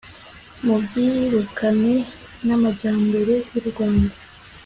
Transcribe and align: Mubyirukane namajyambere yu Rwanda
Mubyirukane 0.65 1.95
namajyambere 2.45 3.35
yu 3.53 3.61
Rwanda 3.69 4.15